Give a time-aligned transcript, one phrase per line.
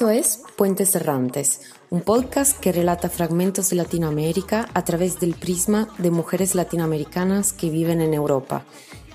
[0.00, 1.60] Esto es Puentes Errantes,
[1.90, 7.68] un podcast que relata fragmentos de Latinoamérica a través del prisma de mujeres latinoamericanas que
[7.68, 8.64] viven en Europa.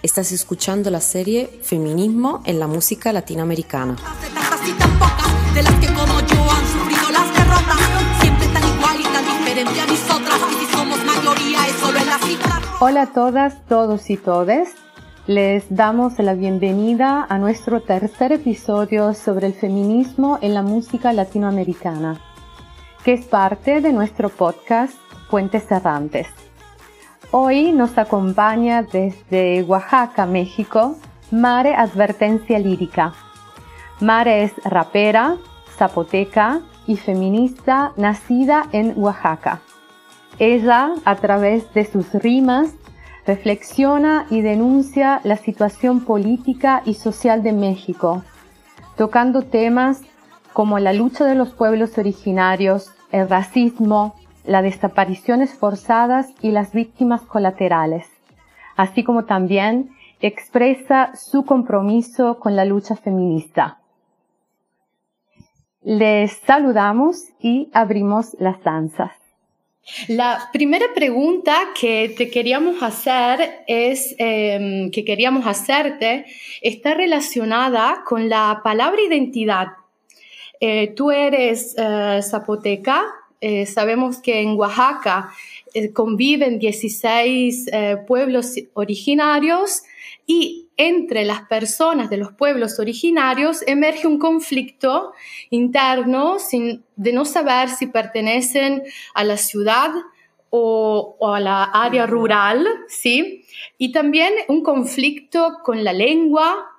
[0.03, 3.95] Estás escuchando la serie Feminismo en la música latinoamericana.
[12.79, 14.69] Hola a todas, todos y todes.
[15.27, 22.21] Les damos la bienvenida a nuestro tercer episodio sobre el feminismo en la música latinoamericana,
[23.03, 24.93] que es parte de nuestro podcast
[25.31, 26.27] Puentes Errantes.
[27.31, 30.95] Hoy nos acompaña desde Oaxaca, México,
[31.31, 33.15] Mare Advertencia Lírica.
[34.01, 35.37] Mare es rapera,
[35.75, 39.61] zapoteca y feminista nacida en Oaxaca.
[40.37, 42.75] Ella, a través de sus rimas,
[43.25, 48.23] reflexiona y denuncia la situación política y social de México,
[48.95, 50.01] tocando temas
[50.53, 57.21] como la lucha de los pueblos originarios, el racismo, las desapariciones forzadas y las víctimas
[57.21, 58.07] colaterales,
[58.75, 59.89] así como también
[60.21, 63.79] expresa su compromiso con la lucha feminista.
[65.81, 69.24] Les saludamos y abrimos las danzas.
[70.07, 76.25] La primera pregunta que te queríamos hacer es, em, que queríamos hacerte,
[76.61, 79.67] está relacionada con la palabra identidad.
[80.59, 83.03] Eh, tú eres eh, zapoteca,
[83.39, 85.31] eh, sabemos que en Oaxaca
[85.93, 87.69] conviven 16
[88.07, 89.83] pueblos originarios
[90.25, 95.13] y entre las personas de los pueblos originarios emerge un conflicto
[95.49, 96.37] interno
[96.95, 98.83] de no saber si pertenecen
[99.13, 99.91] a la ciudad
[100.49, 103.45] o, a la área rural, ¿sí?
[103.77, 106.71] Y también un conflicto con la lengua,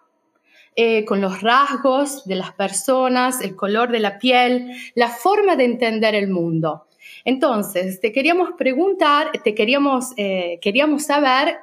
[0.74, 5.64] eh, con los rasgos de las personas, el color de la piel, la forma de
[5.64, 6.86] entender el mundo.
[7.24, 11.58] Entonces, te queríamos preguntar, te queríamos, eh, queríamos saber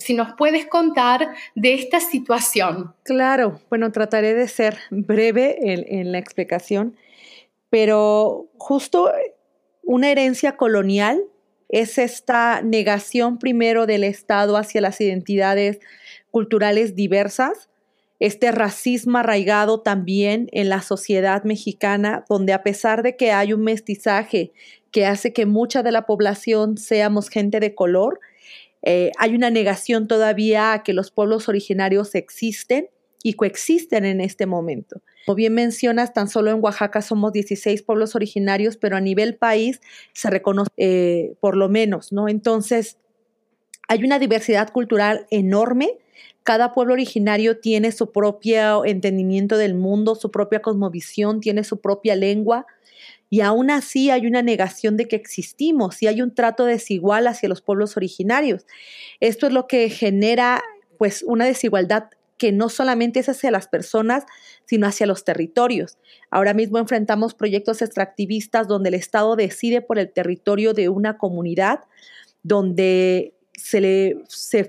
[0.00, 2.94] si nos puedes contar de esta situación.
[3.04, 6.96] Claro, bueno, trataré de ser breve en, la explicación,
[7.68, 9.12] pero justo
[9.82, 11.22] una herencia colonial
[11.68, 15.78] es esta negación primero del Estado hacia las identidades
[16.30, 17.68] culturales diversas,
[18.18, 23.62] este racismo arraigado también en la sociedad mexicana, donde a pesar de que hay un
[23.62, 24.52] mestizaje
[24.90, 28.20] que hace que mucha de la población seamos gente de color,
[28.82, 32.88] eh, hay una negación todavía a que los pueblos originarios existen
[33.22, 35.02] y coexisten en este momento.
[35.26, 39.80] Como bien mencionas, tan solo en Oaxaca somos 16 pueblos originarios, pero a nivel país
[40.14, 42.28] se reconoce eh, por lo menos, ¿no?
[42.28, 42.96] Entonces,
[43.88, 45.98] hay una diversidad cultural enorme.
[46.42, 52.16] Cada pueblo originario tiene su propio entendimiento del mundo, su propia cosmovisión, tiene su propia
[52.16, 52.66] lengua,
[53.30, 57.48] y aún así hay una negación de que existimos y hay un trato desigual hacia
[57.48, 58.66] los pueblos originarios.
[59.20, 60.62] Esto es lo que genera
[60.98, 64.24] pues una desigualdad que no solamente es hacia las personas,
[64.64, 65.98] sino hacia los territorios.
[66.30, 71.80] Ahora mismo enfrentamos proyectos extractivistas donde el Estado decide por el territorio de una comunidad,
[72.42, 74.16] donde se le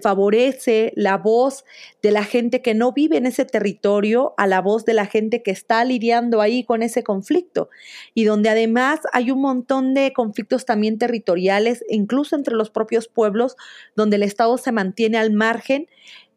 [0.02, 1.64] favorece la voz
[2.02, 5.42] de la gente que no vive en ese territorio a la voz de la gente
[5.42, 7.70] que está lidiando ahí con ese conflicto
[8.14, 13.56] y donde además hay un montón de conflictos también territoriales incluso entre los propios pueblos
[13.96, 15.88] donde el Estado se mantiene al margen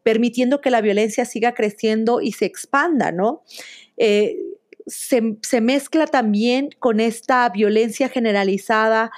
[0.03, 3.41] permitiendo que la violencia siga creciendo y se expanda, ¿no?
[3.97, 4.37] Eh,
[4.85, 9.11] se, se mezcla también con esta violencia generalizada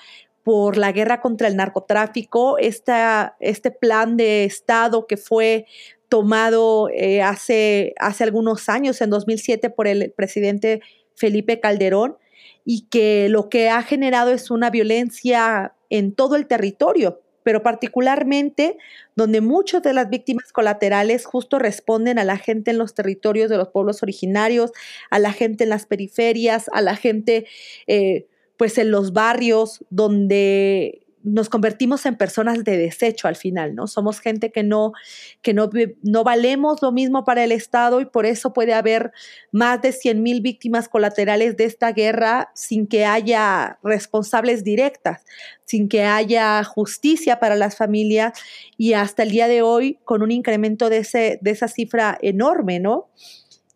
[0.48, 5.66] por la guerra contra el narcotráfico, este plan de Estado que fue
[6.08, 10.80] tomado eh, hace, hace algunos años, en 2007, por el presidente
[11.16, 12.16] Felipe Calderón,
[12.64, 18.78] y que lo que ha generado es una violencia en todo el territorio, pero particularmente
[19.18, 23.58] donde muchas de las víctimas colaterales justo responden a la gente en los territorios de
[23.58, 24.72] los pueblos originarios,
[25.10, 27.48] a la gente en las periferias, a la gente...
[27.88, 33.88] Eh, pues en los barrios donde nos convertimos en personas de desecho al final, ¿no?
[33.88, 34.94] Somos gente que no,
[35.42, 35.70] que no,
[36.02, 39.12] no valemos lo mismo para el Estado y por eso puede haber
[39.52, 45.26] más de 100 mil víctimas colaterales de esta guerra sin que haya responsables directas,
[45.66, 48.40] sin que haya justicia para las familias
[48.78, 52.80] y hasta el día de hoy con un incremento de, ese, de esa cifra enorme,
[52.80, 53.10] ¿no?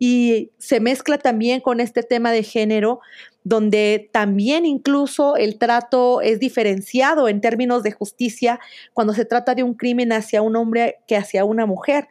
[0.04, 2.98] Y se mezcla también con este tema de género,
[3.44, 8.58] donde también incluso el trato es diferenciado en términos de justicia
[8.94, 12.08] cuando se trata de un crimen hacia un hombre que hacia una mujer.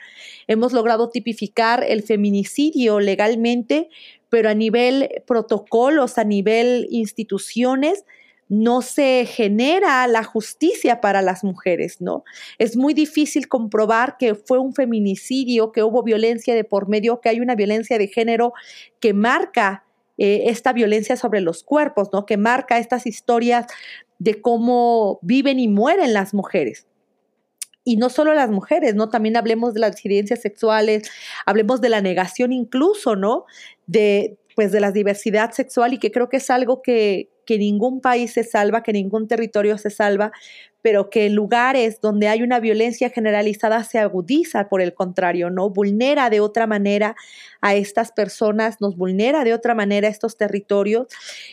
[0.48, 3.90] Hemos logrado tipificar el feminicidio legalmente
[4.30, 8.06] pero a nivel protocolos, a nivel instituciones,
[8.52, 12.26] no se genera la justicia para las mujeres, ¿no?
[12.58, 17.30] Es muy difícil comprobar que fue un feminicidio, que hubo violencia de por medio, que
[17.30, 18.52] hay una violencia de género
[19.00, 19.86] que marca
[20.18, 22.26] eh, esta violencia sobre los cuerpos, ¿no?
[22.26, 23.68] Que marca estas historias
[24.20, 26.88] de cómo viven y mueren las mujeres
[27.86, 29.08] y no solo las mujeres, ¿no?
[29.08, 31.10] También hablemos de las disidencias sexuales,
[31.46, 33.46] hablemos de la negación incluso, ¿no?
[33.88, 38.02] De, pues, de la diversidad sexual y que creo que es algo que, que ningún
[38.02, 40.32] país se salva, que ningún territorio se salva,
[40.82, 45.70] pero que lugares donde hay una violencia generalizada se agudiza, por el contrario, ¿no?
[45.70, 47.16] Vulnera de otra manera
[47.62, 51.08] a estas personas, nos vulnera de otra manera a estos territorios.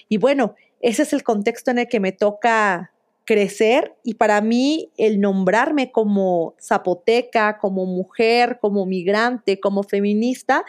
[0.08, 2.92] Y bueno, ese es el contexto en el que me toca
[3.28, 10.64] crecer y para mí el nombrarme como zapoteca, como mujer, como migrante, como feminista,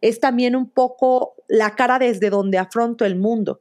[0.00, 3.60] es también un poco la cara desde donde afronto el mundo.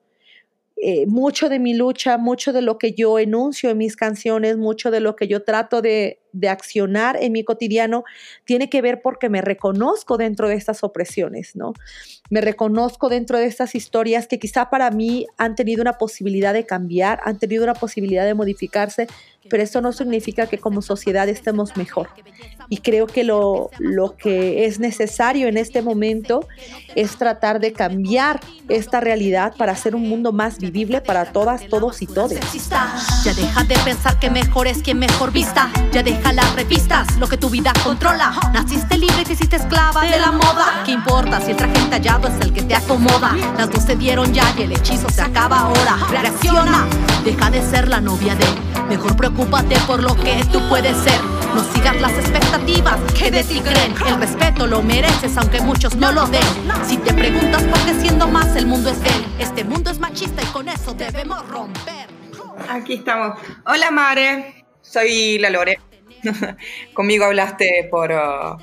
[0.77, 4.91] Eh, mucho de mi lucha, mucho de lo que yo enuncio en mis canciones, mucho
[4.91, 8.03] de lo que yo trato de, de accionar en mi cotidiano,
[8.43, 11.73] tiene que ver porque me reconozco dentro de estas opresiones, ¿no?
[12.29, 16.65] Me reconozco dentro de estas historias que quizá para mí han tenido una posibilidad de
[16.65, 19.07] cambiar, han tenido una posibilidad de modificarse,
[19.49, 22.09] pero eso no significa que como sociedad estemos mejor.
[22.69, 26.47] Y creo que lo, lo que es necesario en este momento
[26.95, 28.39] es tratar de cambiar
[28.69, 32.39] esta realidad para hacer un mundo más vivible para todas, todos y todes.
[33.25, 35.69] Ya deja de pensar que mejor es quien mejor vista.
[35.91, 38.33] Ya deja las revistas, lo que tu vida controla.
[38.53, 40.83] Naciste libre y te hiciste esclava de la moda.
[40.85, 43.35] ¿Qué importa si el traje entallado es el que te acomoda?
[43.57, 45.97] Las dos se dieron ya y el hechizo se acaba ahora.
[46.09, 46.85] Reacciona,
[47.25, 48.45] deja de ser la novia de.
[48.87, 51.19] Mejor preocúpate por lo que tú puedes ser.
[51.55, 53.93] No sigas las expectativas que de ti creen.
[54.07, 56.43] El respeto lo mereces, aunque muchos no lo den.
[56.87, 60.41] Si te preguntas por qué siendo más el mundo es él, este mundo es machista
[60.41, 62.07] y con eso debemos romper.
[62.69, 63.39] Aquí estamos.
[63.65, 65.92] Hola Mare, soy la Lore.
[66.93, 68.57] Conmigo hablaste por, uh,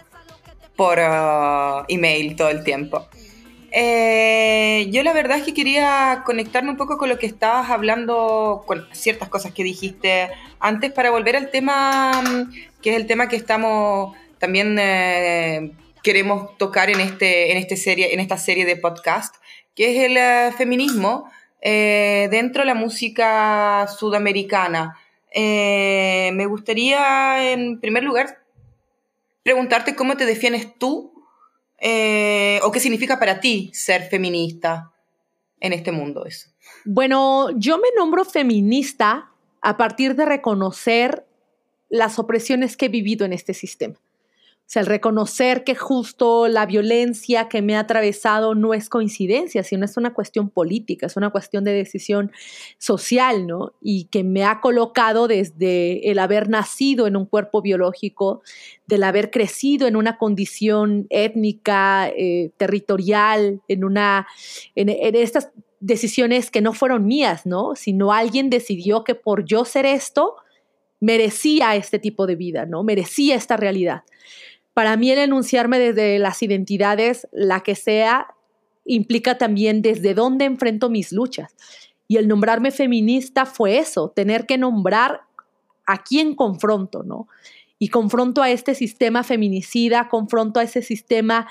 [0.76, 3.08] por uh, email todo el tiempo.
[3.72, 8.64] Eh, yo la verdad es que quería conectarme un poco con lo que estabas hablando,
[8.66, 10.28] con ciertas cosas que dijiste
[10.58, 12.52] antes, para volver al tema, mm,
[12.82, 15.72] que es el tema que estamos también eh,
[16.02, 19.36] queremos tocar en, este, en, este serie, en esta serie de podcast,
[19.76, 21.30] que es el eh, feminismo
[21.62, 24.96] dentro de la música sudamericana.
[25.34, 28.40] Me gustaría, en primer lugar,
[29.42, 31.12] preguntarte cómo te defines tú
[31.78, 34.92] eh, o qué significa para ti ser feminista
[35.60, 36.50] en este mundo eso.
[36.84, 39.30] Bueno, yo me nombro feminista
[39.62, 41.26] a partir de reconocer
[41.88, 43.96] las opresiones que he vivido en este sistema.
[44.70, 49.64] O sea, el reconocer que justo la violencia que me ha atravesado no es coincidencia,
[49.64, 52.31] sino es una cuestión política, es una cuestión de decisión
[52.78, 53.72] social, ¿no?
[53.82, 58.43] Y que me ha colocado desde el haber nacido en un cuerpo biológico,
[58.87, 64.28] del haber crecido en una condición étnica, eh, territorial, en una,
[64.76, 65.50] en, en estas
[65.81, 67.75] decisiones que no fueron mías, ¿no?
[67.75, 70.37] Sino alguien decidió que por yo ser esto,
[71.00, 72.85] merecía este tipo de vida, ¿no?
[72.85, 74.04] Merecía esta realidad.
[74.74, 78.28] Para mí el enunciarme desde las identidades, la que sea,
[78.84, 81.54] implica también desde dónde enfrento mis luchas.
[82.08, 85.22] Y el nombrarme feminista fue eso, tener que nombrar
[85.86, 87.28] a quién confronto, ¿no?
[87.78, 91.48] Y confronto a este sistema feminicida, confronto a ese sistema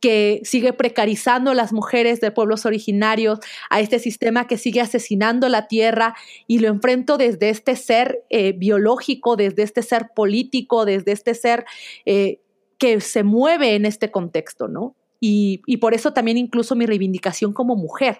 [0.00, 5.48] que sigue precarizando a las mujeres de pueblos originarios, a este sistema que sigue asesinando
[5.48, 6.14] la tierra
[6.46, 11.66] y lo enfrento desde este ser eh, biológico, desde este ser político, desde este ser
[12.06, 12.40] eh,
[12.80, 14.96] que se mueve en este contexto, ¿no?
[15.20, 18.18] Y, por eso también incluso mi reivindicación como mujer.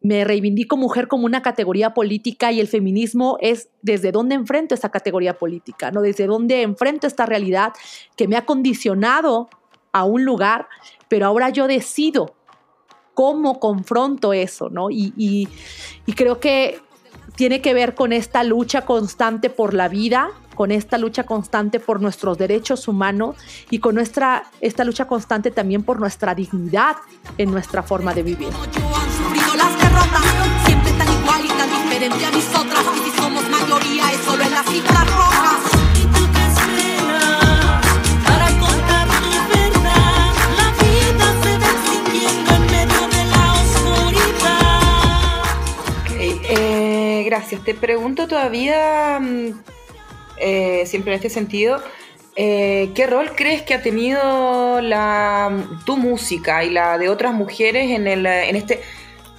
[0.00, 4.90] Me reivindico mujer como una categoría política y el feminismo es desde dónde enfrento esa
[4.90, 6.00] categoría política, ¿no?
[6.00, 7.74] Desde dónde enfrento esta realidad
[8.16, 9.50] que me ha condicionado
[9.92, 10.66] a un lugar,
[11.08, 12.34] pero ahora yo decido
[13.12, 14.88] cómo confronto eso, ¿no?
[14.90, 15.12] Y,
[16.06, 16.80] y creo que
[17.34, 22.00] tiene que ver con esta lucha constante por la vida, con esta lucha constante por
[22.00, 23.36] nuestros derechos humanos
[23.70, 26.96] y con nuestra, esta lucha constante también por nuestra dignidad
[27.36, 28.48] en nuestra forma de vivir.
[30.66, 34.50] Siempre tan igual y tan diferente a nosotras, y si somos mayoría es solo en
[34.50, 35.17] las cifras
[47.38, 47.62] gracias.
[47.62, 49.62] Te pregunto todavía mm,
[50.38, 51.80] eh, siempre en este sentido,
[52.34, 55.50] eh, ¿qué rol crees que ha tenido la,
[55.86, 58.80] tu música y la de otras mujeres en, el, en este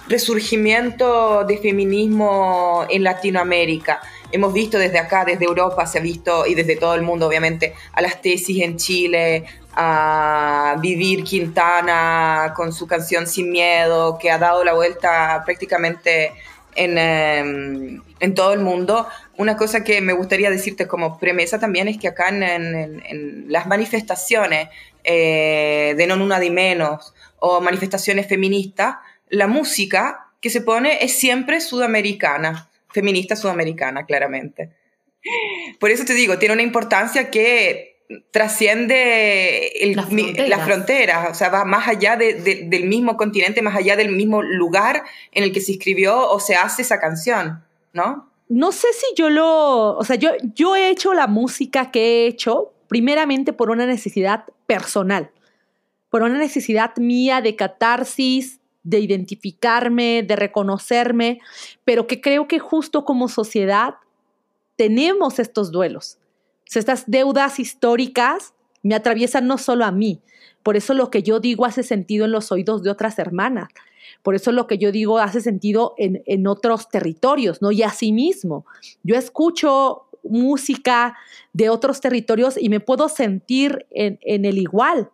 [0.08, 4.00] resurgimiento de feminismo en Latinoamérica?
[4.32, 7.74] Hemos visto desde acá, desde Europa, se ha visto, y desde todo el mundo, obviamente,
[7.92, 14.38] a las tesis en Chile, a Vivir Quintana con su canción Sin Miedo, que ha
[14.38, 16.32] dado la vuelta prácticamente
[16.80, 19.06] en, em, en, todo el mundo.
[19.36, 23.66] Una cosa que me gustaría decirte como premisa también es que acá en, en, las
[23.66, 24.68] manifestaciones
[25.04, 28.96] eh, de Non Una de Menos o manifestaciones feministas,
[29.28, 34.70] la música que se pone es siempre sudamericana, feminista sudamericana, claramente.
[35.78, 37.89] Por eso te digo, tiene una importancia que
[38.30, 41.30] trasciende las, fronteras.
[41.30, 45.52] o sea, va más allá del mismo continente, más allá del mismo lugar en el
[45.52, 47.62] que se escribió o se hace esa canción,
[47.92, 48.28] ¿no?
[48.48, 52.26] No sé si yo lo, o sea, yo, yo he hecho la música que he
[52.26, 55.30] hecho primeramente por una necesidad personal,
[56.08, 61.40] por una necesidad mía de catarsis, de identificarme, de reconocerme,
[61.84, 63.94] pero que creo que justo como sociedad
[64.74, 66.18] tenemos estos duelos
[66.78, 70.20] estas deudas históricas me atraviesan no solo a mí.
[70.62, 73.68] Por eso lo que yo digo hace sentido en los oídos de otras hermanas.
[74.22, 77.72] Por eso lo que yo digo hace sentido en, otros territorios, ¿no?
[77.72, 78.66] Y asimismo,
[79.02, 81.16] yo escucho música
[81.52, 85.10] de otros territorios y me puedo sentir en, en el igual,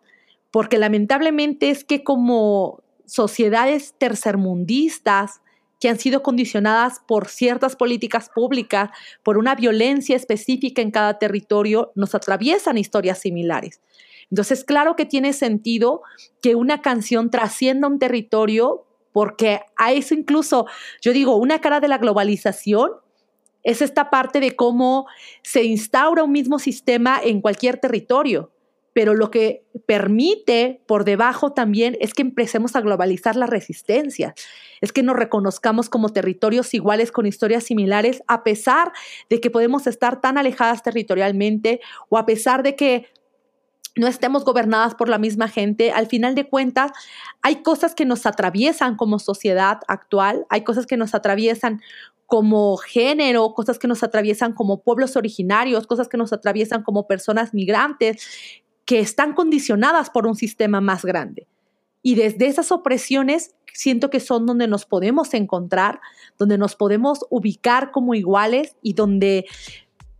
[0.51, 5.41] porque lamentablemente es que como sociedades tercermundistas,
[5.79, 8.89] que han sido condicionadas por ciertas políticas públicas,
[9.23, 13.81] por una violencia específica en cada territorio, nos atraviesan historias similares.
[14.29, 16.01] Entonces, claro que tiene sentido
[16.41, 20.65] que una canción trascienda un territorio, porque a eso incluso,
[21.01, 22.91] yo digo, una cara de la globalización
[23.63, 25.07] es esta parte de cómo
[25.43, 28.51] se instaura un mismo sistema en cualquier territorio
[28.97, 34.33] pero lo que permite por debajo también es que empecemos a globalizar la resistencia,
[34.81, 38.91] es que nos reconozcamos como territorios iguales con historias similares, a pesar
[39.29, 43.05] de que podemos estar tan alejadas territorialmente o a pesar de que
[43.95, 46.91] no estemos gobernadas por la misma gente, al final de cuentas
[47.43, 51.81] hay cosas que nos atraviesan como sociedad actual, hay cosas que nos atraviesan
[52.25, 57.53] como género, cosas que nos atraviesan como pueblos originarios, cosas que nos atraviesan como personas
[57.53, 61.45] migrantes, que están condicionadas por un sistema más grande.
[62.01, 65.99] Y desde esas opresiones siento que son donde nos podemos encontrar,
[66.39, 69.45] donde nos podemos ubicar como iguales y donde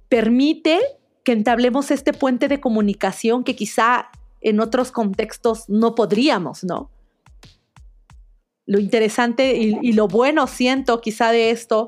[0.09, 0.79] permite
[1.23, 4.09] que entablemos este puente de comunicación que quizá
[4.41, 6.91] en otros contextos no podríamos, ¿no?
[8.65, 11.87] Lo interesante y, lo bueno siento quizá de esto,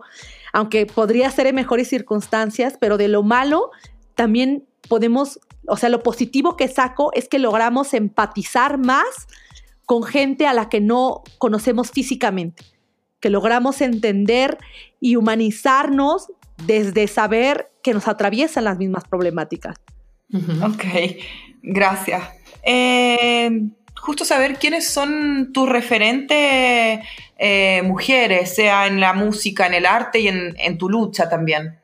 [0.53, 3.71] aunque podría ser en mejores circunstancias, pero de lo malo
[4.15, 9.27] también podemos o sea, lo positivo que saco es que logramos empatizar más
[9.85, 12.63] con gente a la que no conocemos físicamente,
[13.19, 14.57] que logramos entender
[14.99, 16.27] y humanizarnos
[16.65, 19.77] desde saber que nos atraviesan las mismas problemáticas.
[20.63, 20.83] Ok,
[21.61, 22.23] gracias.
[22.63, 26.99] Eh, justo saber quiénes son tus referentes
[27.37, 31.78] eh, mujeres, sea en la música, en el arte y en tu lucha también.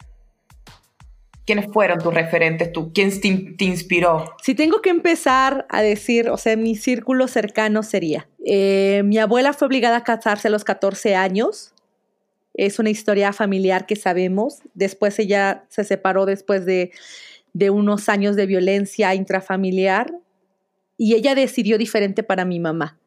[1.46, 2.72] ¿Quiénes fueron tus referentes?
[2.72, 2.92] Tú?
[2.92, 4.36] ¿Quién te, inspiró?
[4.42, 9.54] Si tengo que empezar a decir, o sea, mi círculo cercano sería, eh, mi abuela
[9.54, 11.74] fue obligada a casarse a los 14 años.
[12.56, 14.60] Es una historia familiar que sabemos.
[14.74, 16.92] Después ella se separó después de,
[17.54, 20.12] de unos años de violencia intrafamiliar
[20.98, 22.98] y ella decidió diferente para mi mamá.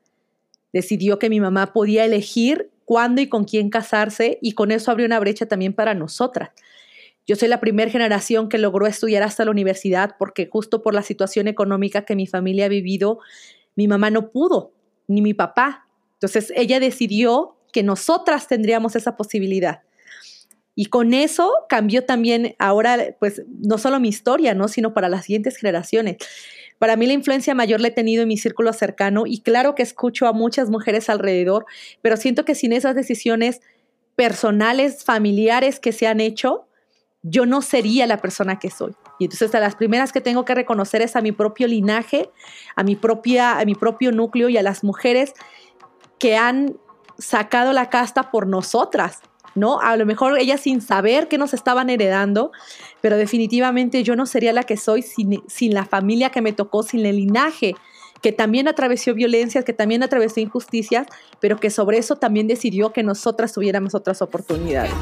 [0.73, 5.07] Decidió que mi mamá podía elegir cuándo y con quién casarse y con eso abrió
[5.07, 6.51] una brecha también para nosotras.
[7.29, 11.03] Yo soy la primera generación que logró estudiar hasta la universidad porque justo por la
[11.03, 13.19] situación económica que mi familia ha vivido,
[13.77, 14.73] mi mamá no pudo,
[15.07, 15.87] ni mi papá.
[16.15, 19.83] Entonces ella decidió que nosotras tendríamos esa posibilidad.
[20.75, 24.69] Y con eso cambió también ahora, pues, no solo mi historia, ¿no?
[24.69, 26.17] Sino para las siguientes generaciones.
[26.79, 29.83] Para mí la influencia mayor la he tenido en mi círculo cercano y claro que
[29.83, 31.67] escucho a muchas mujeres alrededor,
[32.01, 33.61] pero siento que sin esas decisiones
[34.15, 36.68] personales, familiares que se han hecho,
[37.23, 38.95] yo no sería la persona que soy.
[39.19, 42.31] Y entonces a las primeras que tengo que reconocer es a mi propio linaje,
[42.77, 45.35] a mi, propia, a mi propio núcleo y a las mujeres
[46.19, 46.77] que han
[47.19, 49.21] sacado la casta por nosotras,
[49.57, 49.81] ¿no?
[49.81, 52.53] A lo mejor ellas sin saber que nos estaban heredando,
[53.01, 56.83] pero definitivamente yo no sería la que soy sin, sin la familia que me tocó,
[56.83, 57.75] sin el linaje
[58.23, 61.07] que también atravesó violencias, que también atravesó injusticias,
[61.39, 64.93] pero que sobre eso también decidió que nosotras tuviéramos otras oportunidades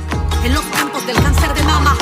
[0.46, 1.96] en los tiempos del cáncer de mama,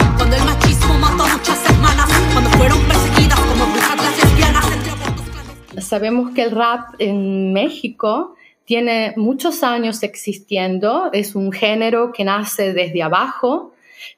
[2.58, 6.94] cuando el machismo mató a muchas hermanas, cuando fueron perseguidas como sabemos que el rap
[6.98, 8.34] en México
[8.64, 13.74] tiene muchos años existiendo, es un género que nace desde abajo,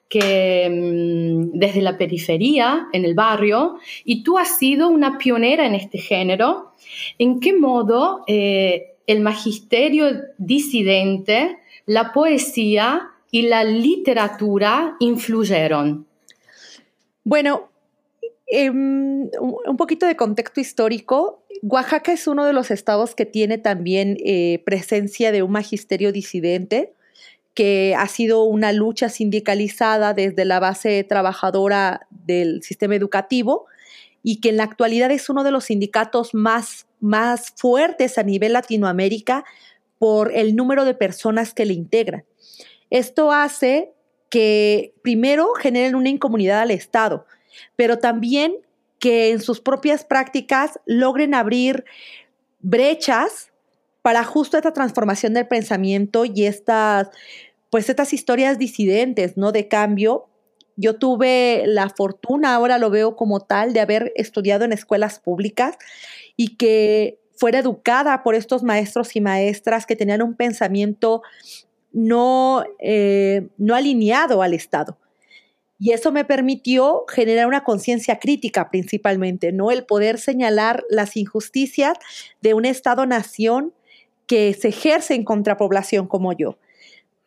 [0.08, 5.74] que mm, desde la periferia, en el barrio, y tú has sido una pionera en
[5.74, 6.72] este género.
[7.18, 10.06] ¿En qué modo eh, el magisterio
[10.38, 16.06] disidente, la poesía y la literatura influyeron?
[17.24, 17.70] Bueno,
[18.46, 21.42] em, un poquito de contexto histórico.
[21.62, 26.92] Oaxaca es uno de los estados que tiene también eh, presencia de un magisterio disidente,
[27.54, 33.66] que ha sido una lucha sindicalizada desde la base trabajadora del sistema educativo
[34.22, 38.52] y que en la actualidad es uno de los sindicatos más, más fuertes a nivel
[38.52, 39.44] Latinoamérica
[39.98, 42.24] por el número de personas que le integran.
[42.90, 43.92] Esto hace
[44.28, 47.24] que primero generen una incomunidad al Estado,
[47.76, 48.56] pero también
[48.98, 51.84] que en sus propias prácticas logren abrir
[52.60, 53.52] brechas
[54.02, 57.10] para justo esta transformación del pensamiento y estas,
[57.70, 59.52] pues estas historias disidentes, ¿no?
[59.52, 60.26] De cambio.
[60.76, 65.76] Yo tuve la fortuna, ahora lo veo como tal, de haber estudiado en escuelas públicas
[66.36, 71.22] y que fuera educada por estos maestros y maestras que tenían un pensamiento
[71.92, 74.98] no, eh, no alineado al Estado.
[75.78, 79.71] Y eso me permitió generar una conciencia crítica principalmente, ¿no?
[79.71, 81.99] El poder señalar las injusticias
[82.40, 83.75] de un Estado-nación
[84.26, 86.59] que se ejerce en contrapoblación como yo.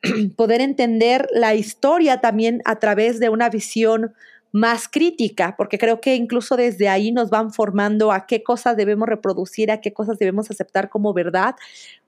[0.35, 4.13] poder entender la historia también a través de una visión
[4.51, 9.07] más crítica, porque creo que incluso desde ahí nos van formando a qué cosas debemos
[9.07, 11.55] reproducir, a qué cosas debemos aceptar como verdad,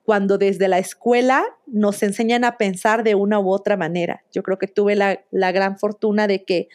[0.04, 4.24] cuando desde la escuela nos enseñan a pensar de una u otra manera.
[4.32, 6.70] Yo creo que tuve la, gran fortuna de que,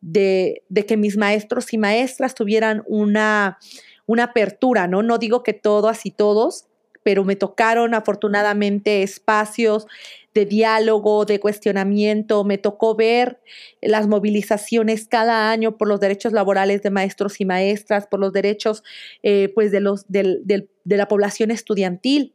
[0.00, 3.58] de, que mis maestros y maestras tuvieran una,
[4.06, 5.02] una apertura, ¿no?
[5.02, 6.66] No digo que todas y todos,
[7.02, 9.86] pero me tocaron afortunadamente espacios
[10.34, 12.44] de diálogo, de cuestionamiento.
[12.44, 13.40] Me tocó ver
[13.80, 18.82] las movilizaciones cada año por los derechos laborales de maestros y maestras, por los derechos
[19.22, 22.34] eh, pues de, los, de la población estudiantil.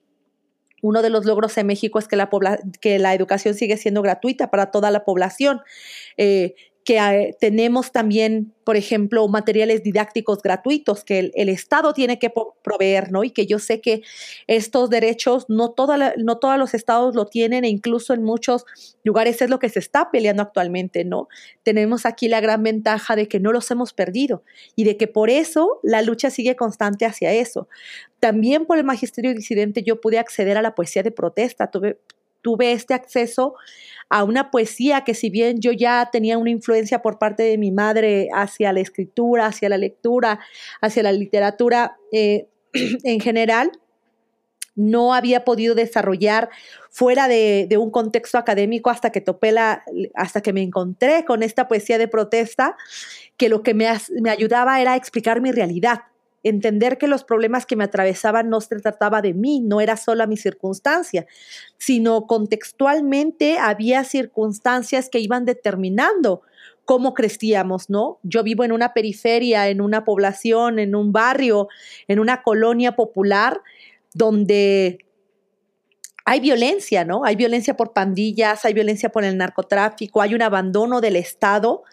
[0.85, 2.29] Uno de los logros en México es que la,
[2.79, 5.61] que la educación sigue siendo gratuita para toda la población.
[6.15, 6.53] Eh,
[6.85, 12.31] que eh, tenemos también, por ejemplo, materiales didácticos gratuitos que el, Estado tiene que
[12.63, 13.23] proveer, ¿no?
[13.23, 14.03] Y que yo sé que
[14.45, 15.73] estos derechos no,
[16.17, 18.65] no todos los estados lo tienen e incluso en muchos
[19.03, 21.27] lugares es lo que se está peleando actualmente, ¿no?
[21.63, 24.43] Tenemos aquí la gran ventaja de que no los hemos perdido
[24.75, 27.67] y de que por eso la lucha sigue constante hacia eso.
[28.19, 31.97] También por el magisterio disidente yo pude acceder a la poesía de protesta, tuve,
[32.45, 33.55] tuve este acceso
[34.07, 37.71] a una poesía que si bien yo ya tenía una influencia por parte de mi
[37.71, 40.39] madre hacia la escritura, hacia la lectura,
[40.79, 42.45] hacia la literatura eh,
[43.03, 43.71] en general,
[44.75, 46.49] no había podido desarrollar
[46.91, 51.67] fuera de, un contexto académico hasta que topé la, hasta que me encontré con esta
[51.67, 52.77] poesía de protesta,
[53.37, 53.87] que lo que me,
[54.21, 56.01] me ayudaba era explicar mi realidad,
[56.45, 60.25] entender que los problemas que me atravesaban no se trataba de mí, no era solo
[60.27, 61.25] mi circunstancia,
[61.79, 66.43] sino contextualmente había circunstancias que iban determinando
[66.85, 68.19] cómo crecíamos, ¿no?
[68.21, 71.67] Yo vivo en una periferia, en una población, en un barrio,
[72.07, 73.59] en una colonia popular
[74.13, 74.99] donde
[76.25, 77.25] hay violencia, ¿no?
[77.25, 81.83] Hay violencia por pandillas, hay violencia por el narcotráfico, hay un abandono del Estado.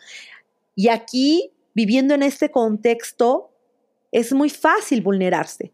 [0.74, 3.51] Y aquí, viviendo en este contexto,
[4.12, 5.72] es muy fácil vulnerarse.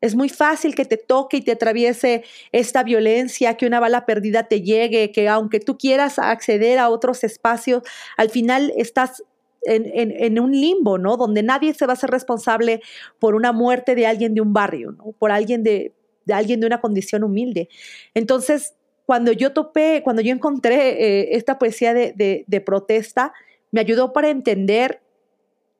[0.00, 2.22] Es muy fácil que te toque y te atraviese
[2.52, 7.24] esta violencia, que una bala perdida te llegue, que aunque tú quieras acceder a otros
[7.24, 7.82] espacios,
[8.18, 9.24] al final estás
[9.62, 11.16] en, un limbo, ¿no?
[11.16, 12.82] Donde nadie se va a hacer responsable
[13.18, 15.12] por una muerte de alguien de un barrio, ¿no?
[15.18, 15.94] Por alguien de,
[16.30, 17.68] alguien de una condición humilde.
[18.14, 18.74] Entonces,
[19.06, 23.32] cuando yo topé, cuando yo encontré eh, esta poesía de protesta,
[23.70, 25.00] me ayudó para entender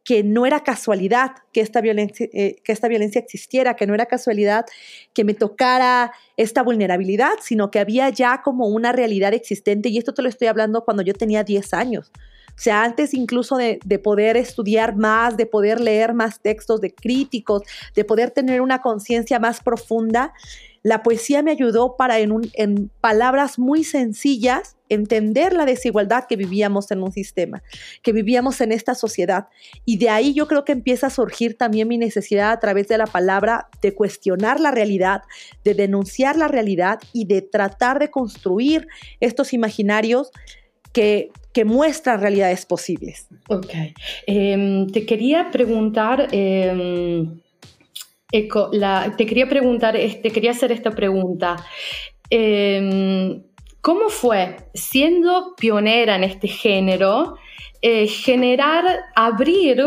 [0.07, 4.07] que no era casualidad que esta, violencia, eh, que esta violencia existiera, que no era
[4.07, 4.65] casualidad
[5.13, 9.89] que me tocara esta vulnerabilidad, sino que había ya como una realidad existente.
[9.89, 12.13] Y esto te lo estoy hablando cuando yo tenía 10 años.
[12.51, 16.95] O sea, antes incluso de, de poder estudiar más, de poder leer más textos de
[16.95, 17.63] críticos,
[17.97, 20.33] de poder tener una conciencia más profunda,
[20.87, 27.03] la poesía me ayudó para en, palabras muy sencillas entender la desigualdad que vivíamos en
[27.03, 27.65] un sistema,
[28.05, 29.49] que vivíamos en esta sociedad.
[29.85, 32.99] Y de ahí yo creo que empieza a surgir también mi necesidad a través de
[32.99, 35.23] la palabra de cuestionar la realidad,
[35.65, 38.87] de denunciar la realidad y de tratar de construir
[39.19, 40.31] estos imaginarios
[40.93, 43.27] que, que muestran realidades posibles.
[43.49, 43.75] Ok.
[44.29, 46.29] Em, te quería preguntar...
[48.33, 48.49] Em,
[49.17, 51.57] te quería preguntar, te quería hacer esta pregunta.
[52.31, 53.43] Em,
[53.87, 57.37] ¿Cómo fue, siendo pionera en este género,
[57.83, 58.85] eh, generar,
[59.15, 59.81] abrir,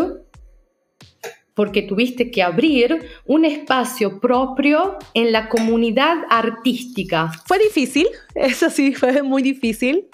[1.53, 7.29] porque tuviste que abrir un espacio propio en la comunidad artística?
[7.45, 10.07] Fue difícil, eso sí, fue muy difícil.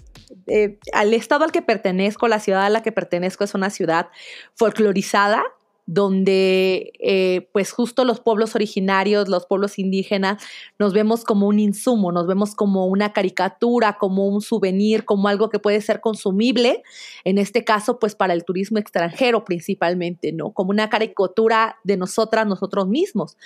[0.48, 4.08] Eh, al estado al que pertenezco, la ciudad a la que pertenezco es una ciudad
[4.56, 5.44] folclorizada,
[5.86, 10.43] donde eh, pues justo los pueblos originarios, los pueblos indígenas,
[10.80, 15.50] nos vemos como un insumo, nos vemos como una caricatura, como un souvenir, como algo
[15.50, 16.82] que puede ser consumible,
[17.24, 20.52] en este caso pues para el turismo extranjero principalmente, ¿no?
[20.52, 23.38] Como una caricatura de nosotras, nosotros mismos.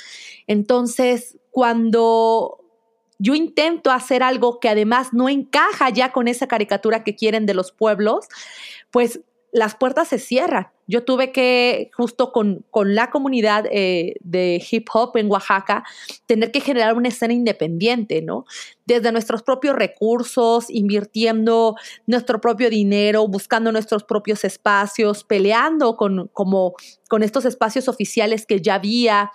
[0.47, 2.59] Entonces, cuando
[3.19, 7.53] yo intento hacer algo que además no encaja ya con esa caricatura que quieren de
[7.53, 8.27] los pueblos,
[8.91, 9.19] pues
[9.51, 10.69] las puertas se cierran.
[10.87, 15.83] Yo tuve que, justo con, con la comunidad eh, de hip hop en Oaxaca,
[16.25, 18.45] tener que generar una escena independiente, ¿no?
[18.85, 21.75] Desde nuestros propios recursos, invirtiendo
[22.07, 26.73] nuestro propio dinero, buscando nuestros propios espacios, peleando con, como,
[27.07, 29.31] con estos espacios oficiales que ya había,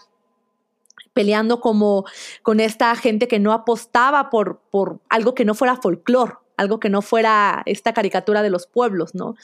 [1.13, 2.05] peleando como
[2.43, 6.89] con esta gente que no apostaba por, por algo que no fuera folclore, algo que
[6.89, 9.35] no fuera esta caricatura de los pueblos, ¿no?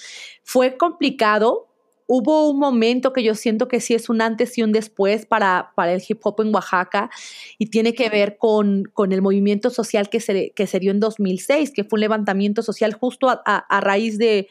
[0.43, 1.67] Fue complicado.
[2.07, 5.73] Hubo un momento que yo siento que sí es un antes y un después para,
[5.77, 7.09] para el hip hop en Oaxaca
[7.57, 10.99] y tiene que ver con, con el movimiento social que se, que se dio en
[10.99, 14.49] 2006, que fue un levantamiento social justo a, raíz de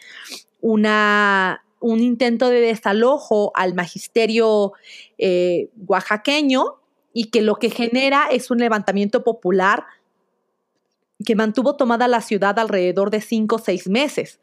[0.61, 4.71] una, un intento de desalojo al magisterio
[5.17, 6.79] eh, oaxaqueño
[7.13, 9.83] y que lo que genera es un levantamiento popular
[11.25, 14.39] que mantuvo tomada la ciudad alrededor de cinco o seis meses.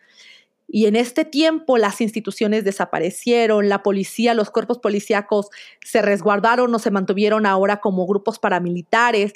[0.69, 5.49] Y en este tiempo las instituciones desaparecieron, la policía, los cuerpos policíacos
[5.85, 9.33] se resguardaron o se mantuvieron ahora como grupos paramilitares,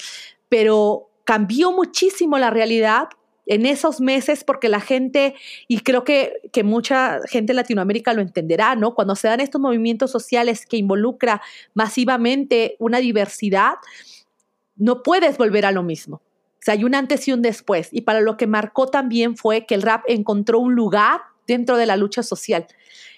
[0.48, 3.08] pero cambió muchísimo la realidad
[3.46, 5.34] en esos meses porque la gente,
[5.68, 8.94] y creo que, que mucha gente en Latinoamérica lo entenderá, ¿no?
[8.94, 11.40] Cuando se dan estos movimientos sociales que involucra
[11.74, 13.74] masivamente una diversidad,
[14.76, 16.20] no puedes volver a lo mismo
[16.60, 17.88] o sea, hay un antes y un después.
[17.90, 21.86] Y para lo que marcó también fue que el rap encontró un lugar dentro de
[21.86, 22.66] la lucha social.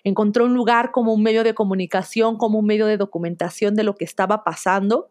[0.05, 3.96] Encontró un lugar como un medio de comunicación, como un medio de documentación de lo
[3.96, 5.09] que estaba pasando.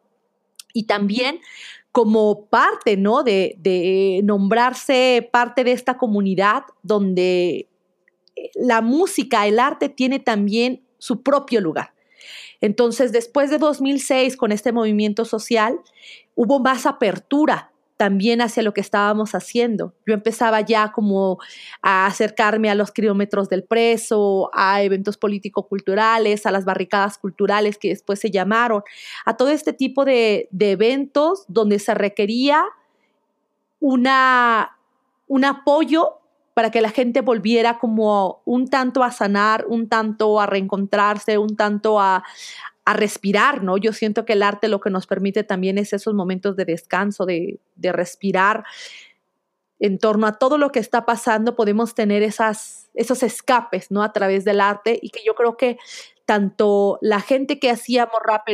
[0.73, 1.41] Y también
[1.91, 3.23] como parte, ¿no?
[3.23, 7.67] De, de nombrarse parte de esta comunidad donde
[8.37, 11.93] eh, la música, el arte tiene también su propio lugar.
[12.61, 15.81] Entonces, después de 2006, con este movimiento social,
[16.35, 17.70] hubo más apertura
[18.01, 19.93] también hacia lo que estábamos haciendo.
[20.07, 21.37] Yo empezaba ya como
[21.83, 27.89] a acercarme a los kilómetros del preso, a eventos político-culturales, a las barricadas culturales que
[27.89, 28.81] después se llamaron,
[29.23, 32.63] a todo este tipo de, eventos donde se requería
[33.79, 34.79] una,
[35.27, 36.17] un apoyo
[36.55, 41.55] para que la gente volviera como un tanto a sanar, un tanto a reencontrarse, un
[41.55, 42.23] tanto a,
[42.85, 43.77] a respirar, ¿no?
[43.77, 47.25] Yo siento que el arte lo que nos permite también es esos momentos de descanso,
[47.25, 48.63] de, de respirar.
[49.79, 54.03] En torno a todo lo que está pasando, podemos tener esas, esos escapes, ¿no?
[54.03, 55.77] A través del arte y que yo creo que
[56.25, 58.47] tanto la gente que hacíamos rap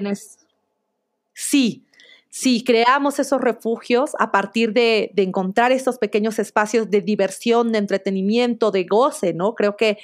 [1.33, 1.85] sí,
[2.29, 7.79] sí, creamos esos refugios a partir de, de, encontrar estos pequeños espacios de diversión, de
[7.79, 9.53] entretenimiento, de goce, ¿no?
[9.55, 9.97] Creo que,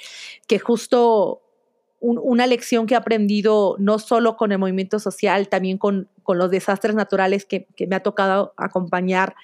[0.46, 1.43] que justo
[2.00, 6.50] una lección que he aprendido no solo con el movimiento social, también con, con los
[6.50, 9.34] desastres naturales que, que, me ha tocado acompañar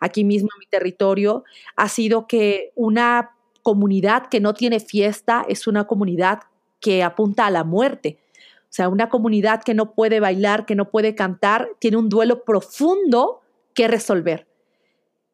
[0.00, 1.44] aquí mismo en mi territorio,
[1.76, 6.40] ha sido que una comunidad que no tiene fiesta es una comunidad
[6.80, 8.18] que apunta a la muerte.
[8.62, 12.44] O sea, una comunidad que no puede bailar, que no puede cantar, tiene un duelo
[12.44, 13.40] profundo
[13.74, 14.46] que resolver.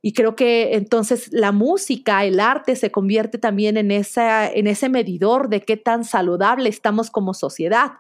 [0.03, 5.49] Y creo que entonces la música, el arte se convierte también en, en ese medidor
[5.49, 7.93] de qué tan saludable estamos como sociedad.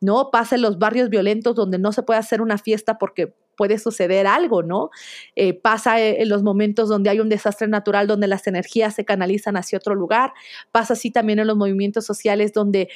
[0.00, 0.30] ¿no?
[0.30, 4.26] Pasa en los barrios violentos donde no se puede hacer una fiesta porque puede suceder
[4.26, 4.88] algo, ¿no?
[5.36, 9.58] Eh, pasa en los momentos donde hay un desastre natural, donde las energías se canalizan
[9.58, 10.32] hacia otro lugar.
[10.72, 12.88] Pasa así también en los movimientos sociales donde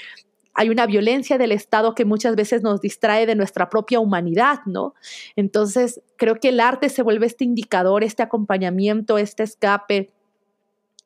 [0.54, 4.94] hay una violencia del Estado que muchas veces nos distrae de nuestra propia humanidad, ¿no?
[5.36, 10.12] Entonces, creo que el arte se vuelve este indicador, este acompañamiento, este escape,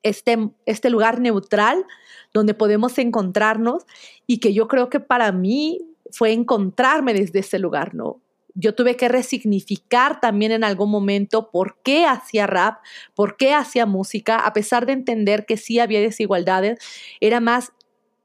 [0.02, 1.84] este, este lugar neutral
[2.32, 3.84] donde podemos encontrarnos
[4.26, 5.80] y que yo creo que para mí
[6.10, 8.20] fue encontrarme desde ese lugar, ¿no?
[8.54, 12.82] Yo tuve que resignificar también en algún momento por qué hacía rap,
[13.14, 16.78] por qué hacía música, a pesar de entender que sí había desigualdades,
[17.20, 17.72] era más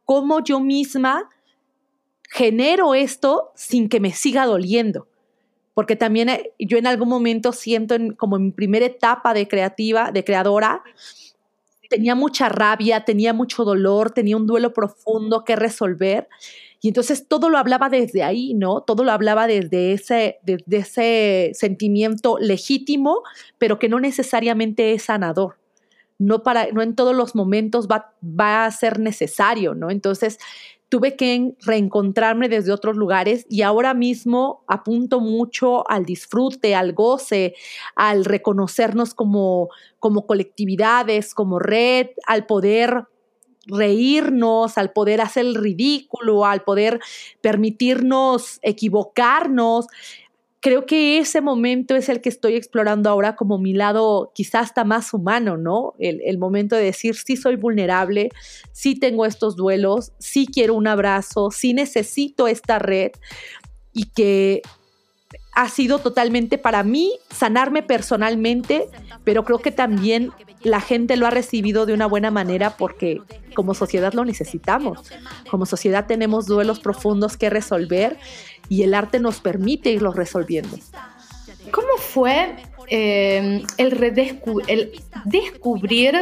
[0.05, 1.29] cómo yo misma
[2.29, 5.07] genero esto sin que me siga doliendo.
[5.73, 10.11] Porque también eh, yo en algún momento siento como en mi primera etapa de creativa,
[10.11, 10.83] de creadora,
[11.89, 16.27] tenía mucha rabia, tenía mucho dolor, tenía un duelo profundo que resolver.
[16.81, 18.81] Y entonces todo lo hablaba desde ahí, ¿no?
[18.81, 23.21] Todo lo hablaba desde ese, desde ese sentimiento legítimo,
[23.57, 25.62] pero que no necesariamente es sanador.
[26.19, 29.89] No, para, no en todos los momentos va, va a ser necesario, ¿no?
[29.89, 30.37] Entonces,
[30.93, 37.55] tuve que reencontrarme desde otros lugares y ahora mismo apunto mucho al disfrute, al goce,
[37.95, 43.07] al reconocernos como, como colectividades, como red, al poder
[43.65, 46.99] reírnos, al poder hacer el ridículo, al poder
[47.41, 49.87] permitirnos equivocarnos
[50.63, 54.85] creo que ese momento es el que estoy explorando ahora como mi lado quizás hasta
[54.85, 55.93] más humano, ¿no?
[55.99, 58.29] El, momento de decir, sí soy vulnerable,
[58.71, 63.11] sí tengo estos duelos, sí quiero un abrazo, sí necesito esta red
[63.91, 64.61] y que
[65.53, 68.87] ha sido totalmente para mí sanarme personalmente,
[69.25, 73.19] pero creo que también la gente lo ha recibido de una buena manera porque
[73.53, 75.11] como sociedad lo necesitamos.
[75.51, 78.17] Como sociedad tenemos duelos profundos que resolver
[78.73, 80.75] y el arte nos permite irlos resolviendo.
[81.69, 82.55] ¿Cómo fue
[82.87, 84.03] eh, el,
[84.67, 84.91] el
[85.25, 86.15] descubrir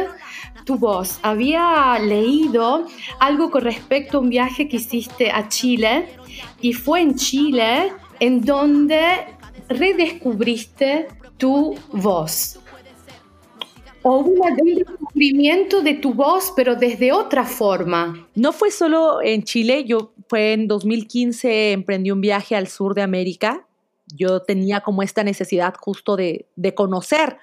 [0.66, 1.18] tu voz?
[1.22, 2.86] Había leído
[3.20, 6.10] algo con respecto a un viaje que hiciste a Chile
[6.60, 9.00] y fue en Chile en donde
[9.70, 12.58] redescubriste tu voz.
[14.02, 18.28] O hubo un descubrimiento de tu voz, pero desde otra forma.
[18.34, 23.02] No fue solo en Chile, yo fue en 2015, emprendí un viaje al sur de
[23.02, 23.66] América.
[24.06, 27.36] Yo tenía como esta necesidad justo de, conocer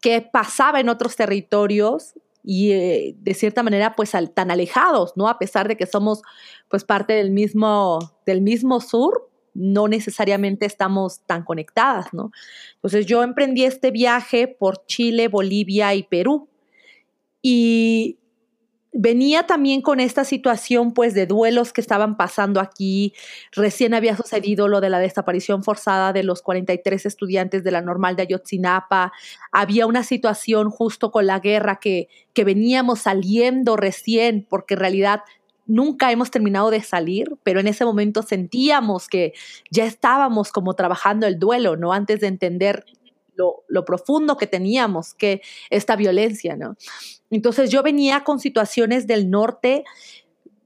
[0.00, 5.26] qué pasaba en otros territorios y eh, de cierta manera pues tan alejados, ¿no?
[5.26, 6.22] A pesar de que somos
[6.68, 12.30] pues parte del mismo, del mismo sur, no necesariamente estamos tan conectadas, ¿no?
[12.76, 16.48] Entonces yo emprendí este viaje por Chile, Bolivia y Perú.
[17.44, 18.20] Y
[18.92, 23.14] venía también con esta situación pues de duelos que estaban pasando aquí.
[23.52, 28.16] Recién había sucedido lo de la desaparición forzada de los 43 estudiantes de la normal
[28.16, 29.12] de Ayotzinapa.
[29.50, 35.22] Había una situación justo con la guerra que, que veníamos saliendo recién porque en realidad
[35.66, 39.32] nunca hemos terminado de salir, pero en ese momento sentíamos que
[39.70, 41.92] ya estábamos como trabajando el duelo, ¿no?
[41.92, 42.84] Antes de entender
[43.36, 46.76] lo, profundo que teníamos, que esta violencia, ¿no?
[47.30, 49.84] Entonces yo venía con situaciones del norte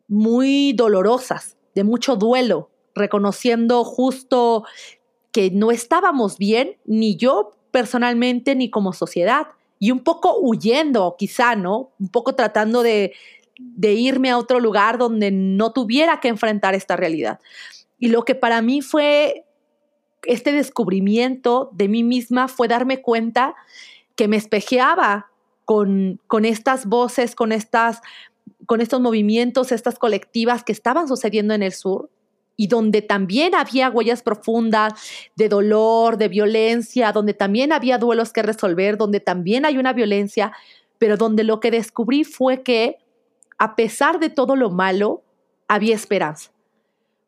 [0.09, 4.65] muy dolorosas, de mucho duelo, reconociendo justo
[5.33, 9.49] que no estábamos bien, ni yo personalmente, ni como sociedad,
[9.79, 11.93] y un poco huyendo, quizá, ¿no?
[11.99, 13.13] Un poco tratando de,
[13.81, 17.41] irme a otro lugar donde no tuviera que enfrentar esta realidad.
[17.99, 19.46] Y lo que para mí fue
[20.23, 23.55] este descubrimiento de mí misma fue darme cuenta
[24.15, 25.31] que me espejeaba
[25.65, 28.01] con, con estas voces, con, estas,
[28.67, 32.11] con estos movimientos, estas colectivas que estaban sucediendo en el sur
[32.57, 34.95] y donde también había huellas profundas
[35.37, 40.53] de dolor, de violencia, donde también había duelos que resolver, donde también hay una violencia,
[40.99, 42.97] pero donde lo que descubrí fue que
[43.59, 45.23] a pesar de todo lo malo,
[45.69, 46.51] había esperanza.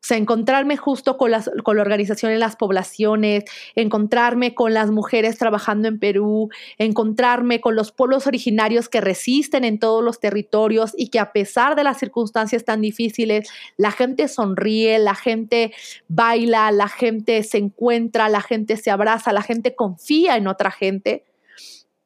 [0.09, 3.45] Sea, encontrarme justo con, las, con la organización en las poblaciones,
[3.75, 9.79] encontrarme con las mujeres trabajando en Perú, encontrarme con los pueblos originarios que resisten en
[9.79, 14.99] todos los territorios y que a pesar de las circunstancias tan difíciles, la gente sonríe,
[14.99, 15.75] la gente
[16.09, 21.28] baila, la gente se encuentra, la gente se abraza, la gente confía en otra gente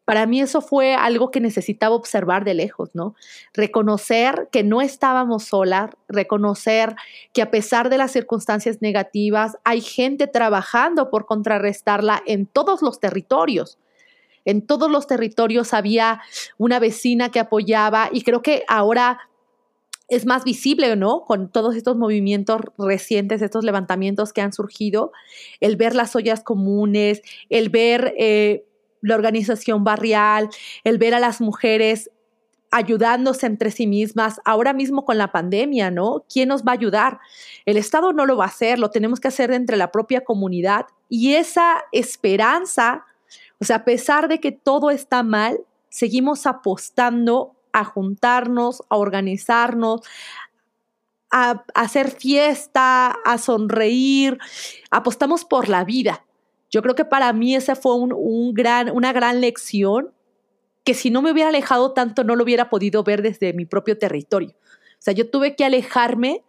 [0.05, 3.15] para mí eso fue algo que necesitaba observar de lejos, ¿no?
[3.55, 6.97] Reconocer que no estábamos solas, reconocer
[7.33, 12.99] que a pesar de las circunstancias negativas, hay gente trabajando por contrarrestarla en todos los
[12.99, 13.79] territorios.
[14.45, 16.21] En todos los territorios había
[16.59, 19.21] una vecina que apoyaba y creo que ahora
[20.09, 21.23] es más visible, ¿no?
[21.23, 25.13] Con todos estos movimientos recientes, estos levantamientos que han surgido,
[25.61, 28.15] el ver las ollas comunes, el ver...
[28.19, 28.67] Eh,
[29.03, 30.49] la organización barrial,
[30.85, 32.11] el ver a las mujeres
[32.71, 36.25] ayudándose entre sí mismas, ahora mismo con la pandemia, ¿no?
[36.33, 37.21] ¿Quién nos va a ayudar?
[37.67, 40.87] El Estado no lo va a hacer, lo tenemos que hacer entre la propia comunidad
[41.11, 43.05] y esa esperanza,
[43.61, 45.61] o sea, a pesar de que todo está mal,
[45.91, 50.01] seguimos apostando a juntarnos, a organizarnos,
[51.31, 54.39] a, hacer fiesta, a sonreír,
[54.91, 56.25] apostamos por la vida.
[56.73, 60.13] Yo creo que para mí esa fue un, gran, una gran lección
[60.85, 63.99] que si no me hubiera alejado tanto no lo hubiera podido ver desde mi propio
[63.99, 64.51] territorio.
[64.51, 66.43] O sea, yo tuve que alejarme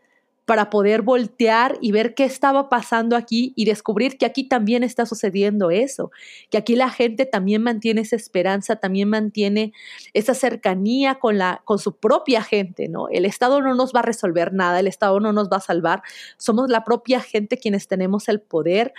[0.45, 5.05] para poder voltear y ver qué estaba pasando aquí y descubrir que aquí también está
[5.05, 6.11] sucediendo eso,
[6.49, 9.71] que aquí la gente también mantiene esa esperanza, también mantiene
[10.13, 13.07] esa cercanía con, la, con su propia gente, ¿no?
[13.07, 16.01] El Estado no nos va a resolver nada, el Estado no nos va a salvar,
[16.37, 18.93] somos la propia gente quienes tenemos el poder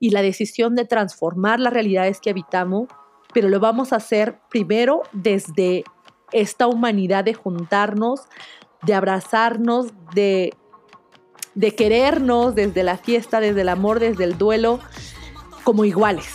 [0.00, 2.88] y la decisión de transformar las realidades que habitamos,
[3.32, 5.84] pero lo vamos a hacer primero desde
[6.32, 8.22] esta humanidad de juntarnos,
[8.82, 10.54] de abrazarnos, de
[11.58, 14.78] de querernos desde la fiesta, desde el amor, desde el duelo,
[15.64, 16.28] como iguales,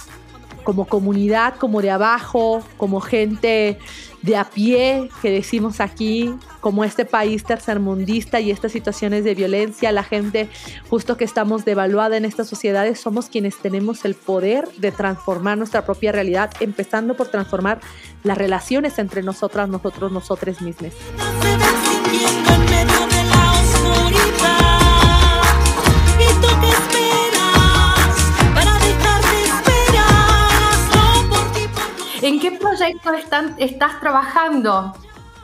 [0.66, 3.80] como comunidad, como de abajo, como gente
[4.22, 9.94] de a pie, que decimos aquí, como este país tercermundista y estas situaciones de violencia,
[9.94, 10.50] la gente
[10.90, 15.86] justo que estamos devaluada en estas sociedades, somos quienes tenemos el poder de transformar nuestra
[15.86, 17.80] propia realidad, empezando por transformar
[18.24, 20.92] las relaciones entre nosotras, nosotros, nosotros mismos.
[32.24, 33.12] ¿En qué proyecto
[33.58, 34.94] estás trabajando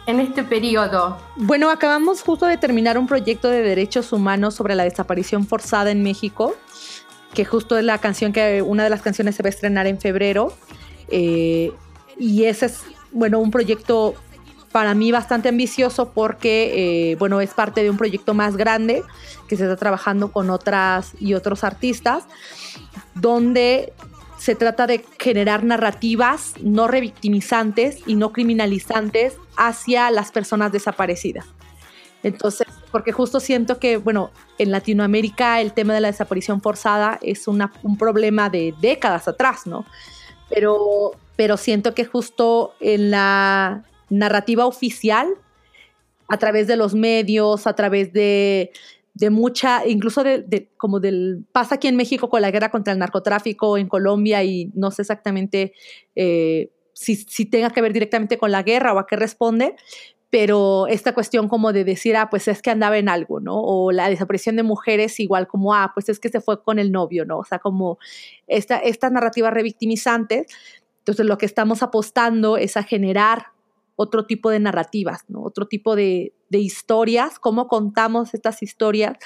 [0.06, 1.18] en este periodo?
[1.36, 6.04] Bueno, acabamos justo de terminar un proyecto de derechos humanos sobre la desaparición forzada en
[6.04, 6.56] México,
[7.34, 10.00] que justo es la canción que una de las canciones se va a estrenar en
[10.00, 10.54] febrero.
[11.10, 11.74] Eh,
[12.18, 14.16] y ese es, bueno, un proyecto
[14.72, 19.04] para mí bastante ambicioso porque, eh, bueno, es parte de un proyecto más grande
[19.50, 22.24] que se está trabajando con otras y otros artistas,
[23.16, 23.92] donde
[24.40, 31.46] se trata de generar narrativas no revictimizantes y no criminalizantes hacia las personas desaparecidas.
[32.24, 37.48] Entonces, porque justo siento que, bueno, en Latinoamérica el tema de la desaparición forzada es
[37.48, 39.86] un problema de décadas atrás, ¿no?
[40.50, 45.28] Pero, pero siento que justo en la narrativa oficial,
[46.30, 48.72] a través de los medios, a través de
[49.14, 53.00] de mucha, incluso de, como del, pasa aquí en México con la guerra contra el
[53.00, 55.74] narcotráfico, en Colombia, y no sé exactamente
[56.16, 59.76] eh, si, si, tenga que ver directamente con la guerra o a qué responde,
[60.30, 63.60] pero esta cuestión como de decir, ah, pues es que andaba en algo, ¿no?
[63.60, 66.92] O la desaparición de mujeres igual como, ah, pues es que se fue con el
[66.92, 67.40] novio, ¿no?
[67.40, 67.98] O sea, como
[68.48, 70.46] esta, estas narrativas revictimizantes.
[71.00, 73.48] Entonces, lo que estamos apostando es a generar
[73.96, 75.42] otro tipo de narrativas, ¿no?
[75.42, 79.18] otro tipo de, historias, cómo contamos estas historias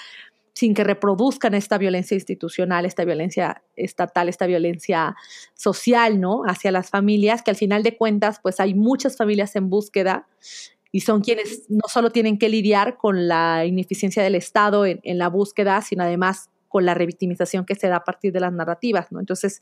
[0.53, 5.15] sin que reproduzcan esta violencia institucional, esta violencia estatal, esta violencia
[5.55, 6.43] social, ¿no?
[6.45, 10.27] Hacia las familias, que al final de cuentas, pues hay muchas familias en búsqueda
[10.91, 15.27] y son quienes no solo tienen que lidiar con la ineficiencia del Estado en, la
[15.27, 19.19] búsqueda, sino además con la revictimización que se da a partir de las narrativas, ¿no?
[19.19, 19.59] Entonces,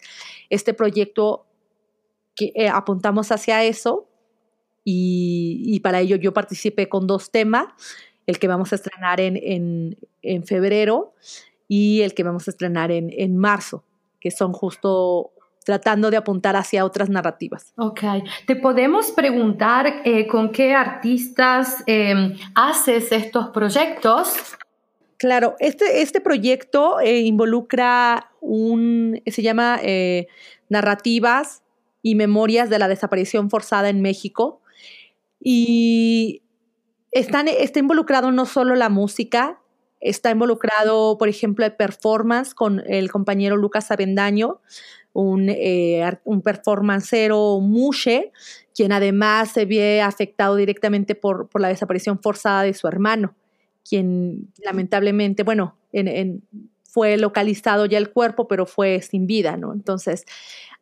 [0.49, 1.45] este proyecto
[2.35, 4.09] que eh, apuntamos hacia eso,
[4.83, 7.65] y, para ello yo participé con dos temas,
[8.27, 9.97] el que vamos a estrenar en,
[10.45, 11.13] febrero
[11.67, 13.83] y el que vamos a estrenar en, marzo,
[14.19, 15.31] que son justo
[15.63, 17.73] tratando de apuntar hacia otras narrativas.
[17.77, 18.01] Ok,
[18.47, 24.33] te podemos preguntar eh, con qué artistas em, haces estos proyectos.
[25.17, 30.27] Claro, este, este proyecto eh, involucra un, se llama eh,
[30.67, 31.61] Narrativas
[32.01, 34.60] y Memorias de la Desaparición Forzada en México.
[35.43, 36.43] Y
[37.11, 37.43] está
[37.79, 39.59] involucrado no solo la música,
[39.99, 44.61] está involucrado, por ejemplo, el performance con el compañero Lucas Avendaño,
[45.13, 48.31] un, eh, un performancero mushe,
[48.73, 53.35] quien además se ve afectado directamente por, por, la desaparición forzada de su hermano,
[53.87, 55.75] quien lamentablemente, bueno,
[56.83, 59.73] fue localizado ya el cuerpo, pero fue sin vida, ¿no?
[59.73, 60.25] Entonces,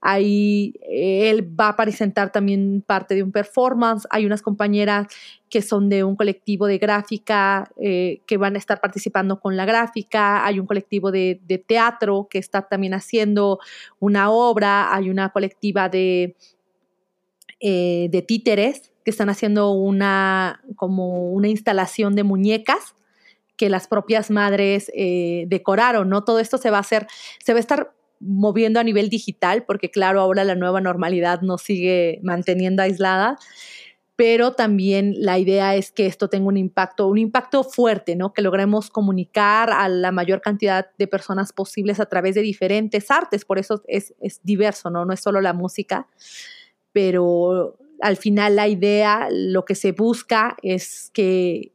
[0.02, 4.08] Ahí eh, él va a presentar también parte de un performance.
[4.10, 5.08] Hay unas compañeras
[5.50, 9.66] que son de un colectivo de gráfica eh, que van a estar participando con la
[9.66, 10.46] gráfica.
[10.46, 13.60] Hay un colectivo de, teatro que está también haciendo
[14.00, 14.94] una obra.
[14.96, 16.38] Hay una colectiva de,
[17.60, 22.96] eh, de títeres que están haciendo una como una instalación de muñecas
[23.58, 24.90] que las propias madres
[25.48, 26.24] decoraron, ¿no?
[26.24, 27.08] Todo esto se va a hacer,
[27.44, 31.62] se va a estar moviendo a nivel digital, porque claro, ahora la nueva normalidad nos
[31.62, 33.38] sigue manteniendo aislada,
[34.16, 38.34] pero también la idea es que esto tenga un impacto, un impacto fuerte, ¿no?
[38.34, 43.46] Que logremos comunicar a la mayor cantidad de personas posibles a través de diferentes artes,
[43.46, 44.14] por eso es,
[44.44, 45.06] diverso, ¿no?
[45.06, 46.08] No es solo la música,
[46.92, 51.72] pero al final la idea, lo que se busca es que,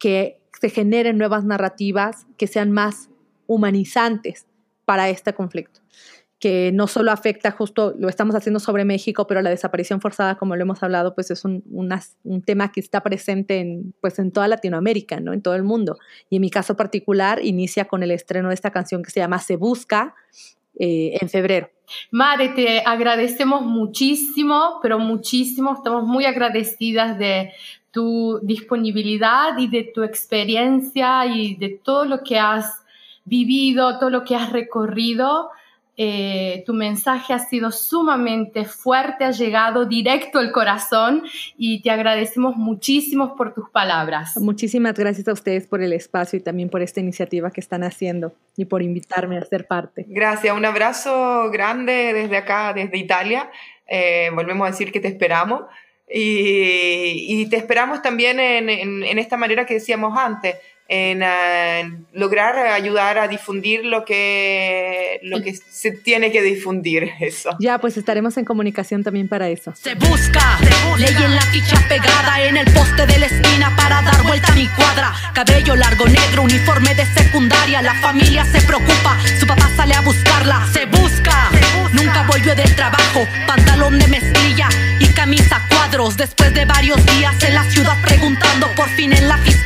[0.00, 3.08] que se generen nuevas narrativas que sean más
[3.46, 4.46] humanizantes
[4.84, 5.80] para este conflicto
[6.44, 10.54] que no solo afecta justo, lo estamos haciendo sobre México, pero la desaparición forzada, como
[10.56, 14.46] lo hemos hablado, pues es un, un tema que está presente en, pues en toda
[14.46, 15.32] Latinoamérica, ¿no?
[15.32, 15.96] En todo el mundo.
[16.28, 19.38] Y en mi caso particular, inicia con el estreno de esta canción que se llama
[19.38, 20.14] Se Busca
[20.78, 21.70] eh, en febrero.
[22.10, 25.72] Mare, te agradecemos muchísimo, pero muchísimo.
[25.72, 27.52] Estamos muy agradecidas de
[27.90, 32.83] tu disponibilidad y de tu experiencia y de todo lo que has
[33.24, 35.50] vivido, todo lo que has recorrido.
[35.96, 41.22] Eh, tu mensaje ha sido sumamente fuerte, ha llegado directo al corazón
[41.56, 44.36] y te agradecemos muchísimo por tus palabras.
[44.38, 48.34] Muchísimas gracias a ustedes por el espacio y también por esta iniciativa que están haciendo
[48.56, 50.04] y por invitarme a ser parte.
[50.08, 53.48] Gracias, un abrazo grande desde acá, desde Italia.
[53.86, 55.62] Eh, volvemos a decir que te esperamos
[56.12, 60.56] y, te esperamos también en esta manera que decíamos antes
[60.86, 67.10] en lograr ayudar a difundir lo que, lo que se tiene que difundir.
[67.20, 67.56] Eso.
[67.58, 69.72] Ya, pues estaremos en comunicación también para eso.
[69.74, 70.58] Se busca,
[70.98, 74.54] ley en la ficha pegada en el poste de la esquina para dar vuelta a
[74.56, 75.12] mi cuadra.
[75.34, 77.80] Cabello largo, negro, uniforme de secundaria.
[77.82, 80.66] La familia se preocupa, su papá sale a buscarla.
[80.72, 81.50] Se busca,
[81.92, 83.26] nunca volvió del trabajo.
[83.46, 84.68] Pantalón de mezclilla
[85.00, 86.16] y camisa cuadros.
[86.16, 89.63] Después de varios días en la ciudad preguntando, por fin en la fiscalía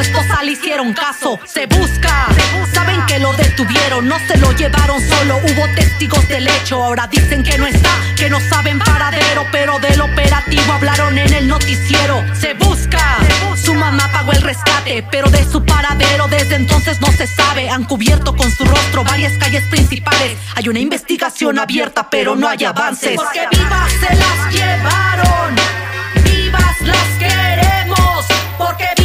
[0.00, 1.38] su esposa le hicieron caso.
[1.44, 2.26] Se busca,
[2.72, 5.36] saben que lo detuvieron, no se lo llevaron solo.
[5.38, 10.00] Hubo testigos del hecho, ahora dicen que no está, que no saben paradero, pero del
[10.00, 12.24] operativo hablaron en el noticiero.
[12.34, 13.18] Se busca,
[13.62, 17.68] su mamá pagó el rescate, pero de su paradero desde entonces no se sabe.
[17.68, 20.38] Han cubierto con su rostro varias calles principales.
[20.54, 23.16] Hay una investigación abierta, pero no hay avances.
[23.16, 25.56] Porque vivas se las llevaron,
[26.24, 28.24] vivas las queremos,
[28.56, 28.99] porque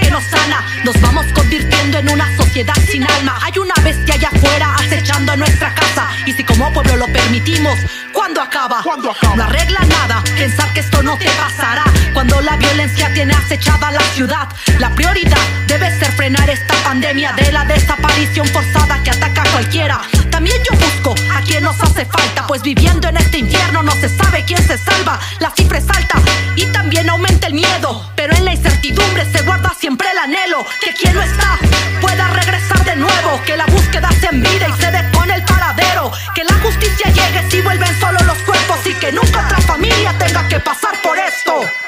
[0.00, 0.64] que nos sana.
[0.84, 3.38] Nos vamos convirtiendo en una sociedad sin alma.
[3.42, 4.74] Hay una bestia allá afuera
[5.06, 6.08] acechando a nuestra casa.
[6.26, 7.78] Y si como pueblo lo permitimos,
[8.12, 8.82] ¿cuándo acaba?
[9.36, 11.84] No arregla nada, pensar que esto no te pasará.
[12.12, 14.48] Cuando la violencia tiene acechada la ciudad,
[14.80, 15.38] la prioridad
[15.68, 20.00] debe ser frenar esta pandemia de la desaparición forzada que ataca a cualquiera.
[20.30, 24.08] También yo busco a quien nos hace falta, pues viviendo en este infierno no se
[24.08, 25.20] sabe quién se salva.
[25.38, 26.18] La cifra es alta
[26.56, 30.92] y también aumenta el miedo, pero en la incertidumbre se guarda siempre el anhelo que
[30.94, 31.58] quien no está
[32.00, 36.10] pueda regresar de nuevo, que la búsqueda se envide y se detone el paradero.
[36.34, 40.46] Que la justicia llegue si vuelven solo los cuerpos y que nunca otra familia tenga
[40.48, 41.85] que pasar por esto.